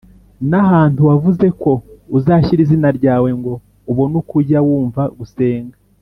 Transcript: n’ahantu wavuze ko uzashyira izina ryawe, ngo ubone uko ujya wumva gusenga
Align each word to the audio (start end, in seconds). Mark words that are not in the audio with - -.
n’ahantu 0.49 1.01
wavuze 1.09 1.45
ko 1.61 1.71
uzashyira 2.17 2.59
izina 2.65 2.89
ryawe, 2.97 3.29
ngo 3.39 3.53
ubone 3.91 4.13
uko 4.21 4.33
ujya 4.41 4.59
wumva 4.67 5.01
gusenga 5.19 5.75